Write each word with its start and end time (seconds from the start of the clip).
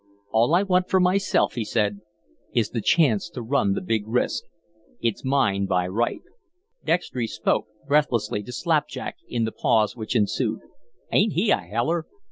"All 0.31 0.55
I 0.55 0.63
want 0.63 0.89
for 0.89 0.99
myself," 0.99 1.53
he 1.53 1.63
said, 1.63 2.01
"is 2.55 2.71
the 2.71 2.81
chance 2.81 3.29
to 3.29 3.43
run 3.43 3.73
the 3.73 3.81
big 3.81 4.07
risk. 4.07 4.45
It's 4.99 5.23
mine 5.23 5.67
by 5.67 5.87
right." 5.89 6.23
Dextry 6.83 7.27
spoke, 7.27 7.67
breathlessly, 7.87 8.41
to 8.41 8.51
Slapjack 8.51 9.17
in 9.27 9.45
the 9.45 9.51
pause 9.51 9.95
which 9.95 10.15
ensued: 10.15 10.61
"Ain't 11.11 11.33
he 11.33 11.51
a 11.51 11.57
heller?" 11.59 12.07